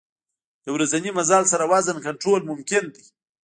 د 0.63 0.65
ورځني 0.75 1.09
مزل 1.17 1.43
سره 1.51 1.63
وزن 1.73 1.97
کنټرول 2.05 2.41
ممکن 2.49 2.83
دی. 2.95 3.03